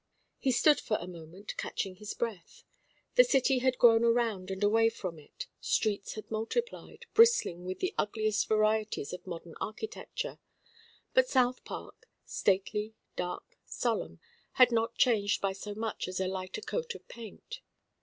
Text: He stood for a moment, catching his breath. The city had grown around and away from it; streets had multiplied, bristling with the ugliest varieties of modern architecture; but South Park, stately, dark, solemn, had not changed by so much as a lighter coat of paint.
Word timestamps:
He 0.39 0.51
stood 0.51 0.79
for 0.79 0.97
a 0.99 1.05
moment, 1.05 1.55
catching 1.57 1.97
his 1.97 2.15
breath. 2.15 2.63
The 3.13 3.23
city 3.23 3.59
had 3.59 3.77
grown 3.77 4.03
around 4.03 4.49
and 4.49 4.63
away 4.63 4.89
from 4.89 5.19
it; 5.19 5.45
streets 5.59 6.13
had 6.13 6.31
multiplied, 6.31 7.05
bristling 7.13 7.65
with 7.65 7.77
the 7.81 7.93
ugliest 7.99 8.47
varieties 8.47 9.13
of 9.13 9.27
modern 9.27 9.53
architecture; 9.61 10.39
but 11.13 11.29
South 11.29 11.63
Park, 11.65 12.09
stately, 12.25 12.95
dark, 13.15 13.59
solemn, 13.67 14.19
had 14.53 14.71
not 14.71 14.95
changed 14.97 15.39
by 15.39 15.51
so 15.53 15.75
much 15.75 16.07
as 16.07 16.19
a 16.19 16.27
lighter 16.27 16.61
coat 16.61 16.95
of 16.95 17.07
paint. 17.07 17.59